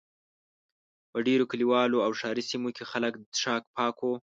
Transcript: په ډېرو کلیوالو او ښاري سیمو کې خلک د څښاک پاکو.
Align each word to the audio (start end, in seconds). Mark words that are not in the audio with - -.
په 1.11 1.17
ډېرو 1.27 1.45
کلیوالو 1.51 1.97
او 2.05 2.11
ښاري 2.19 2.43
سیمو 2.49 2.69
کې 2.75 2.83
خلک 2.91 3.13
د 3.17 3.23
څښاک 3.35 3.63
پاکو. 3.75 4.11